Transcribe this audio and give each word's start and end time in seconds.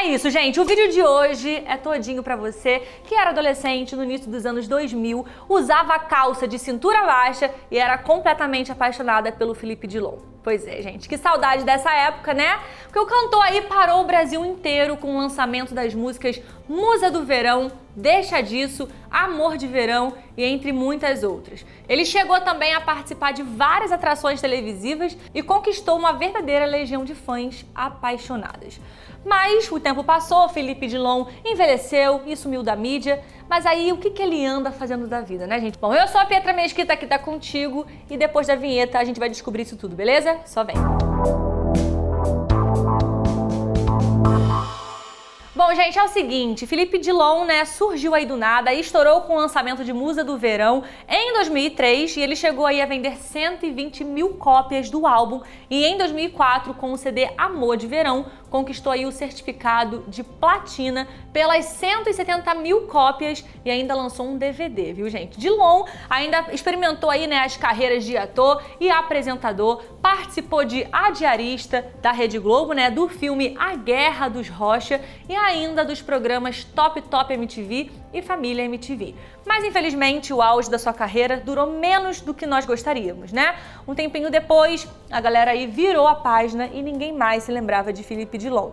É 0.00 0.06
isso, 0.06 0.30
gente. 0.30 0.58
O 0.58 0.64
vídeo 0.64 0.88
de 0.90 1.02
hoje 1.02 1.62
é 1.66 1.76
todinho 1.76 2.22
pra 2.22 2.34
você 2.34 2.82
que 3.04 3.14
era 3.14 3.30
adolescente 3.30 3.94
no 3.94 4.02
início 4.02 4.30
dos 4.30 4.46
anos 4.46 4.66
2000, 4.66 5.26
usava 5.46 5.98
calça 5.98 6.48
de 6.48 6.58
cintura 6.58 7.04
baixa 7.04 7.50
e 7.70 7.76
era 7.76 7.98
completamente 7.98 8.72
apaixonada 8.72 9.30
pelo 9.30 9.54
Felipe 9.54 9.86
Dilon. 9.86 10.16
Pois 10.42 10.66
é, 10.66 10.80
gente, 10.80 11.06
que 11.06 11.18
saudade 11.18 11.64
dessa 11.64 11.92
época, 11.92 12.32
né? 12.32 12.60
Porque 12.84 12.98
o 12.98 13.04
cantor 13.04 13.42
aí 13.42 13.60
parou 13.60 14.00
o 14.00 14.06
Brasil 14.06 14.42
inteiro 14.42 14.96
com 14.96 15.14
o 15.14 15.18
lançamento 15.18 15.74
das 15.74 15.94
músicas 15.94 16.40
Musa 16.66 17.10
do 17.10 17.26
Verão, 17.26 17.70
Deixa 17.94 18.40
Disso, 18.40 18.88
Amor 19.10 19.56
de 19.56 19.66
Verão 19.66 20.14
e 20.36 20.44
entre 20.44 20.72
muitas 20.72 21.22
outras. 21.22 21.64
Ele 21.88 22.04
chegou 22.04 22.40
também 22.40 22.74
a 22.74 22.80
participar 22.80 23.32
de 23.32 23.42
várias 23.42 23.90
atrações 23.92 24.40
televisivas 24.40 25.16
e 25.34 25.42
conquistou 25.42 25.98
uma 25.98 26.12
verdadeira 26.12 26.64
legião 26.64 27.04
de 27.04 27.14
fãs 27.14 27.64
apaixonadas. 27.74 28.80
Mas 29.24 29.70
o 29.70 29.78
tempo 29.78 30.02
passou, 30.02 30.48
Felipe 30.48 30.86
Dilon 30.86 31.26
envelheceu 31.44 32.22
e 32.26 32.36
sumiu 32.36 32.62
da 32.62 32.74
mídia. 32.74 33.22
Mas 33.48 33.66
aí 33.66 33.92
o 33.92 33.98
que, 33.98 34.10
que 34.10 34.22
ele 34.22 34.46
anda 34.46 34.70
fazendo 34.70 35.06
da 35.06 35.20
vida, 35.20 35.46
né, 35.46 35.60
gente? 35.60 35.78
Bom, 35.78 35.92
eu 35.92 36.08
sou 36.08 36.20
a 36.20 36.24
Pietra 36.24 36.52
Mesquita 36.52 36.96
que 36.96 37.06
tá 37.06 37.18
contigo 37.18 37.86
e 38.08 38.16
depois 38.16 38.46
da 38.46 38.54
vinheta 38.54 38.98
a 38.98 39.04
gente 39.04 39.20
vai 39.20 39.28
descobrir 39.28 39.62
isso 39.62 39.76
tudo, 39.76 39.94
beleza? 39.94 40.38
Só 40.46 40.64
vem. 40.64 40.76
Bom, 45.60 45.74
gente, 45.74 45.98
é 45.98 46.02
o 46.02 46.08
seguinte, 46.08 46.66
Felipe 46.66 46.96
Dilon, 46.96 47.44
né, 47.44 47.66
surgiu 47.66 48.14
aí 48.14 48.24
do 48.24 48.34
nada 48.34 48.72
e 48.72 48.80
estourou 48.80 49.20
com 49.20 49.34
o 49.34 49.38
lançamento 49.38 49.84
de 49.84 49.92
Musa 49.92 50.24
do 50.24 50.38
Verão 50.38 50.82
em 51.06 51.34
2003 51.34 52.16
e 52.16 52.20
ele 52.22 52.34
chegou 52.34 52.64
aí 52.64 52.80
a 52.80 52.86
vender 52.86 53.18
120 53.18 54.02
mil 54.02 54.30
cópias 54.36 54.88
do 54.88 55.06
álbum 55.06 55.42
e 55.68 55.84
em 55.84 55.98
2004, 55.98 56.72
com 56.72 56.92
o 56.92 56.96
CD 56.96 57.28
Amor 57.36 57.76
de 57.76 57.86
Verão, 57.86 58.24
conquistou 58.50 58.92
aí 58.92 59.06
o 59.06 59.12
certificado 59.12 60.04
de 60.08 60.22
platina 60.22 61.06
pelas 61.32 61.64
170 61.66 62.54
mil 62.56 62.82
cópias 62.82 63.44
e 63.64 63.70
ainda 63.70 63.94
lançou 63.94 64.26
um 64.26 64.36
DVD, 64.36 64.92
viu, 64.92 65.08
gente? 65.08 65.38
Dilon 65.38 65.84
ainda 66.08 66.46
experimentou 66.52 67.08
aí, 67.08 67.26
né, 67.26 67.38
as 67.38 67.56
carreiras 67.56 68.04
de 68.04 68.16
ator 68.16 68.62
e 68.80 68.90
apresentador, 68.90 69.82
participou 70.02 70.64
de 70.64 70.86
A 70.92 71.10
Diarista 71.10 71.86
da 72.02 72.10
Rede 72.10 72.38
Globo, 72.38 72.72
né, 72.72 72.90
do 72.90 73.08
filme 73.08 73.54
A 73.58 73.76
Guerra 73.76 74.28
dos 74.28 74.48
Rocha 74.48 75.00
e 75.28 75.34
ainda 75.34 75.84
dos 75.84 76.02
programas 76.02 76.64
Top 76.64 77.00
Top 77.02 77.32
MTV 77.32 77.90
e 78.12 78.22
Família 78.22 78.64
MTV. 78.64 79.14
Mas 79.46 79.64
infelizmente 79.64 80.32
o 80.32 80.42
auge 80.42 80.70
da 80.70 80.78
sua 80.78 80.92
carreira 80.92 81.36
durou 81.36 81.66
menos 81.66 82.20
do 82.20 82.34
que 82.34 82.46
nós 82.46 82.66
gostaríamos, 82.66 83.32
né? 83.32 83.54
Um 83.86 83.94
tempinho 83.94 84.30
depois, 84.30 84.88
a 85.10 85.20
galera 85.20 85.52
aí 85.52 85.66
virou 85.66 86.06
a 86.06 86.14
página 86.14 86.66
e 86.72 86.82
ninguém 86.82 87.12
mais 87.12 87.44
se 87.44 87.52
lembrava 87.52 87.92
de 87.92 88.02
Felipe 88.02 88.38
Dilon. 88.38 88.70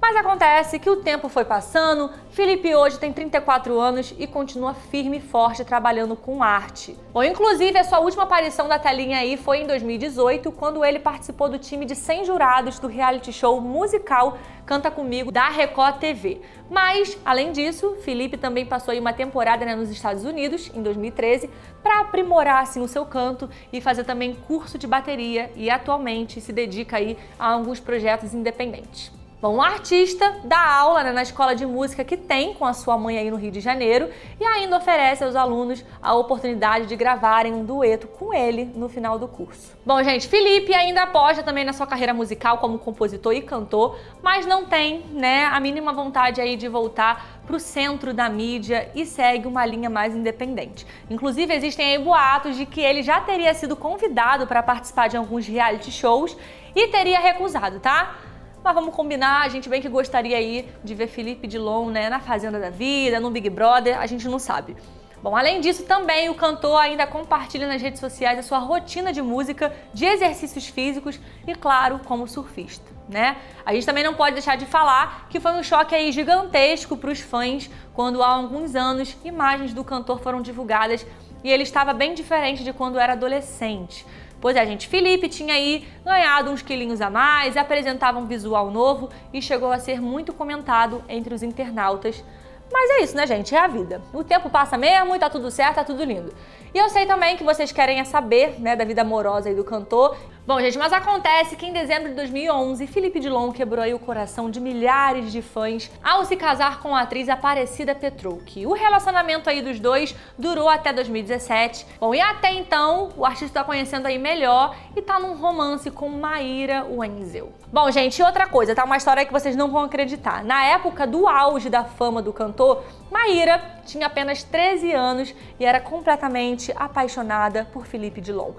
Mas 0.00 0.16
acontece 0.16 0.78
que 0.78 0.88
o 0.88 0.96
tempo 0.96 1.28
foi 1.28 1.44
passando, 1.44 2.10
Felipe 2.30 2.74
hoje 2.74 2.98
tem 2.98 3.12
34 3.12 3.78
anos 3.78 4.14
e 4.18 4.26
continua 4.26 4.72
firme 4.72 5.18
e 5.18 5.20
forte 5.20 5.62
trabalhando 5.62 6.16
com 6.16 6.42
arte. 6.42 6.96
Bom, 7.12 7.22
inclusive 7.22 7.78
a 7.78 7.84
sua 7.84 8.00
última 8.00 8.22
aparição 8.22 8.66
da 8.66 8.78
telinha 8.78 9.18
aí 9.18 9.36
foi 9.36 9.58
em 9.58 9.66
2018, 9.66 10.50
quando 10.52 10.82
ele 10.82 10.98
participou 10.98 11.50
do 11.50 11.58
time 11.58 11.84
de 11.84 11.94
100 11.94 12.24
jurados 12.24 12.78
do 12.78 12.88
reality 12.88 13.30
show 13.30 13.60
musical 13.60 14.38
Canta 14.64 14.90
Comigo 14.90 15.30
da 15.30 15.48
Record 15.50 15.98
TV. 15.98 16.40
Mas, 16.70 17.18
além 17.22 17.52
disso, 17.52 17.96
Felipe 18.02 18.38
também 18.38 18.64
passou 18.64 18.92
aí 18.92 19.00
uma 19.00 19.12
temporada 19.12 19.66
né, 19.66 19.74
nos 19.74 19.90
Estados 19.90 20.24
Unidos, 20.24 20.70
em 20.74 20.82
2013, 20.82 21.50
para 21.82 22.00
aprimorar 22.00 22.62
assim, 22.62 22.80
o 22.80 22.88
seu 22.88 23.04
canto 23.04 23.50
e 23.70 23.80
fazer 23.80 24.04
também 24.04 24.34
curso 24.46 24.78
de 24.78 24.86
bateria 24.86 25.50
e 25.54 25.68
atualmente 25.68 26.40
se 26.40 26.52
dedica 26.52 26.96
aí 26.96 27.18
a 27.38 27.48
alguns 27.52 27.80
projetos 27.80 28.32
independentes. 28.32 29.19
Bom, 29.40 29.56
um 29.56 29.62
artista 29.62 30.36
dá 30.44 30.62
aula 30.62 31.02
né, 31.02 31.12
na 31.12 31.22
escola 31.22 31.54
de 31.54 31.64
música 31.64 32.04
que 32.04 32.14
tem 32.14 32.52
com 32.52 32.66
a 32.66 32.74
sua 32.74 32.98
mãe 32.98 33.16
aí 33.16 33.30
no 33.30 33.38
Rio 33.38 33.50
de 33.50 33.58
Janeiro 33.58 34.10
e 34.38 34.44
ainda 34.44 34.76
oferece 34.76 35.24
aos 35.24 35.34
alunos 35.34 35.82
a 36.02 36.12
oportunidade 36.12 36.84
de 36.84 36.94
gravarem 36.94 37.54
um 37.54 37.64
dueto 37.64 38.06
com 38.06 38.34
ele 38.34 38.66
no 38.74 38.86
final 38.86 39.18
do 39.18 39.26
curso. 39.26 39.74
Bom, 39.86 40.02
gente, 40.02 40.28
Felipe 40.28 40.74
ainda 40.74 41.04
aposta 41.04 41.42
também 41.42 41.64
na 41.64 41.72
sua 41.72 41.86
carreira 41.86 42.12
musical 42.12 42.58
como 42.58 42.78
compositor 42.78 43.32
e 43.32 43.40
cantor, 43.40 43.98
mas 44.22 44.44
não 44.44 44.66
tem, 44.66 45.06
né, 45.10 45.46
a 45.46 45.58
mínima 45.58 45.94
vontade 45.94 46.38
aí 46.38 46.54
de 46.54 46.68
voltar 46.68 47.40
para 47.46 47.56
o 47.56 47.58
centro 47.58 48.12
da 48.12 48.28
mídia 48.28 48.90
e 48.94 49.06
segue 49.06 49.48
uma 49.48 49.64
linha 49.64 49.88
mais 49.88 50.14
independente. 50.14 50.86
Inclusive, 51.08 51.54
existem 51.54 51.96
aí 51.96 51.98
boatos 51.98 52.56
de 52.56 52.66
que 52.66 52.82
ele 52.82 53.02
já 53.02 53.18
teria 53.22 53.54
sido 53.54 53.74
convidado 53.74 54.46
para 54.46 54.62
participar 54.62 55.08
de 55.08 55.16
alguns 55.16 55.46
reality 55.46 55.90
shows 55.90 56.36
e 56.76 56.88
teria 56.88 57.18
recusado, 57.18 57.80
tá? 57.80 58.16
Mas 58.62 58.74
vamos 58.74 58.94
combinar, 58.94 59.42
a 59.42 59.48
gente 59.48 59.70
bem 59.70 59.80
que 59.80 59.88
gostaria 59.88 60.36
aí 60.36 60.68
de 60.84 60.94
ver 60.94 61.06
Felipe 61.06 61.46
Dilon 61.46 61.88
né, 61.90 62.10
na 62.10 62.20
Fazenda 62.20 62.60
da 62.60 62.68
Vida, 62.68 63.18
no 63.18 63.30
Big 63.30 63.48
Brother, 63.48 63.98
a 63.98 64.06
gente 64.06 64.28
não 64.28 64.38
sabe. 64.38 64.76
Bom, 65.22 65.34
além 65.36 65.60
disso, 65.60 65.84
também 65.84 66.28
o 66.28 66.34
cantor 66.34 66.78
ainda 66.78 67.06
compartilha 67.06 67.66
nas 67.66 67.80
redes 67.80 68.00
sociais 68.00 68.38
a 68.38 68.42
sua 68.42 68.58
rotina 68.58 69.12
de 69.12 69.20
música, 69.22 69.72
de 69.94 70.04
exercícios 70.04 70.66
físicos 70.66 71.18
e, 71.46 71.54
claro, 71.54 72.00
como 72.04 72.26
surfista, 72.26 72.90
né? 73.08 73.36
A 73.64 73.74
gente 73.74 73.84
também 73.84 74.04
não 74.04 74.14
pode 74.14 74.32
deixar 74.32 74.56
de 74.56 74.64
falar 74.64 75.26
que 75.28 75.40
foi 75.40 75.52
um 75.52 75.62
choque 75.62 75.94
aí 75.94 76.10
gigantesco 76.12 76.96
para 76.96 77.10
os 77.10 77.20
fãs 77.20 77.70
quando 77.94 78.22
há 78.22 78.28
alguns 78.28 78.74
anos 78.74 79.14
imagens 79.22 79.74
do 79.74 79.84
cantor 79.84 80.20
foram 80.20 80.40
divulgadas 80.40 81.06
e 81.42 81.50
ele 81.50 81.62
estava 81.62 81.92
bem 81.92 82.14
diferente 82.14 82.64
de 82.64 82.72
quando 82.72 82.98
era 82.98 83.12
adolescente. 83.14 84.06
Pois 84.40 84.56
é, 84.56 84.64
gente, 84.64 84.88
Felipe 84.88 85.28
tinha 85.28 85.54
aí 85.54 85.86
ganhado 86.02 86.50
uns 86.50 86.62
quilinhos 86.62 87.00
a 87.00 87.10
mais, 87.10 87.56
apresentava 87.56 88.18
um 88.18 88.26
visual 88.26 88.70
novo 88.70 89.10
e 89.32 89.42
chegou 89.42 89.70
a 89.70 89.78
ser 89.78 90.00
muito 90.00 90.32
comentado 90.32 91.04
entre 91.08 91.34
os 91.34 91.42
internautas. 91.42 92.24
Mas 92.72 92.90
é 92.90 93.02
isso, 93.02 93.16
né, 93.16 93.26
gente? 93.26 93.54
É 93.54 93.58
a 93.58 93.66
vida. 93.66 94.00
O 94.12 94.22
tempo 94.22 94.48
passa 94.48 94.78
mesmo 94.78 95.14
e 95.14 95.18
tá 95.18 95.28
tudo 95.28 95.50
certo, 95.50 95.74
tá 95.74 95.84
tudo 95.84 96.04
lindo. 96.04 96.32
E 96.72 96.78
eu 96.78 96.88
sei 96.88 97.04
também 97.04 97.36
que 97.36 97.42
vocês 97.42 97.72
querem 97.72 98.02
saber, 98.04 98.60
né, 98.60 98.76
da 98.76 98.84
vida 98.84 99.02
amorosa 99.02 99.48
aí 99.48 99.54
do 99.54 99.64
cantor. 99.64 100.16
Bom, 100.50 100.58
gente, 100.58 100.76
mas 100.76 100.92
acontece 100.92 101.54
que 101.54 101.64
em 101.64 101.72
dezembro 101.72 102.08
de 102.08 102.16
2011, 102.16 102.84
Felipe 102.88 103.20
Dilon 103.20 103.52
quebrou 103.52 103.84
aí 103.84 103.94
o 103.94 104.00
coração 104.00 104.50
de 104.50 104.58
milhares 104.58 105.30
de 105.30 105.40
fãs 105.40 105.88
ao 106.02 106.24
se 106.24 106.34
casar 106.34 106.80
com 106.80 106.92
a 106.92 107.02
atriz 107.02 107.28
Aparecida 107.28 107.94
Petrouki. 107.94 108.66
O 108.66 108.72
relacionamento 108.72 109.48
aí 109.48 109.62
dos 109.62 109.78
dois 109.78 110.12
durou 110.36 110.68
até 110.68 110.92
2017. 110.92 111.86
Bom, 112.00 112.12
e 112.12 112.20
até 112.20 112.52
então, 112.52 113.10
o 113.16 113.24
artista 113.24 113.60
tá 113.60 113.64
conhecendo 113.64 114.06
aí 114.06 114.18
melhor 114.18 114.74
e 114.96 115.00
tá 115.00 115.20
num 115.20 115.36
romance 115.36 115.88
com 115.88 116.08
Maíra 116.08 116.84
Wenzel. 116.84 117.52
Bom, 117.72 117.88
gente, 117.92 118.20
outra 118.20 118.48
coisa, 118.48 118.74
tá? 118.74 118.82
Uma 118.82 118.96
história 118.96 119.24
que 119.24 119.32
vocês 119.32 119.54
não 119.54 119.70
vão 119.70 119.84
acreditar. 119.84 120.42
Na 120.42 120.64
época 120.64 121.06
do 121.06 121.28
auge 121.28 121.70
da 121.70 121.84
fama 121.84 122.20
do 122.20 122.32
cantor, 122.32 122.82
Maíra 123.08 123.62
tinha 123.86 124.08
apenas 124.08 124.42
13 124.42 124.92
anos 124.92 125.32
e 125.60 125.64
era 125.64 125.78
completamente 125.78 126.72
apaixonada 126.74 127.68
por 127.72 127.86
Felipe 127.86 128.20
Dilon. 128.20 128.50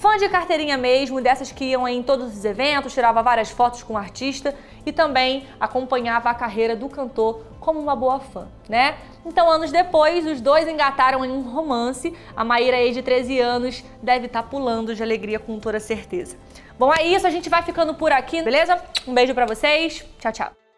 Fã 0.00 0.16
de 0.16 0.30
carteirinha 0.30 0.78
mesmo, 0.78 1.20
dessas 1.20 1.52
que 1.52 1.62
iam 1.62 1.86
em 1.86 2.02
todos 2.02 2.34
os 2.34 2.42
eventos, 2.46 2.94
tirava 2.94 3.22
várias 3.22 3.50
fotos 3.50 3.82
com 3.82 3.92
o 3.92 3.96
artista 3.98 4.54
e 4.86 4.90
também 4.90 5.46
acompanhava 5.60 6.30
a 6.30 6.34
carreira 6.34 6.74
do 6.74 6.88
cantor 6.88 7.42
como 7.60 7.78
uma 7.78 7.94
boa 7.94 8.18
fã, 8.18 8.48
né? 8.66 8.96
Então, 9.26 9.50
anos 9.50 9.70
depois, 9.70 10.24
os 10.24 10.40
dois 10.40 10.66
engataram 10.66 11.22
em 11.22 11.30
um 11.30 11.42
romance. 11.42 12.16
A 12.34 12.42
Maíra, 12.42 12.78
aí 12.78 12.92
de 12.92 13.02
13 13.02 13.40
anos, 13.40 13.84
deve 14.02 14.24
estar 14.24 14.42
tá 14.42 14.48
pulando 14.48 14.94
de 14.94 15.02
alegria 15.02 15.38
com 15.38 15.60
toda 15.60 15.78
certeza. 15.78 16.34
Bom, 16.78 16.90
é 16.94 17.06
isso, 17.06 17.26
a 17.26 17.30
gente 17.30 17.50
vai 17.50 17.60
ficando 17.60 17.92
por 17.92 18.10
aqui, 18.10 18.40
beleza? 18.40 18.82
Um 19.06 19.12
beijo 19.12 19.34
para 19.34 19.44
vocês. 19.44 20.02
Tchau, 20.18 20.32
tchau. 20.32 20.69